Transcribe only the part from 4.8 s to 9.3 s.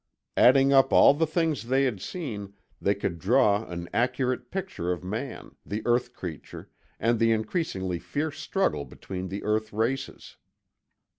of man, the earth creature, and the increasingly fierce struggle between